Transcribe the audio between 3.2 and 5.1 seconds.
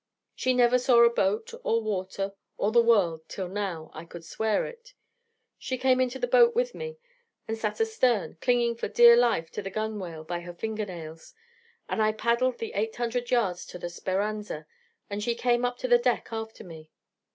till now I could swear it.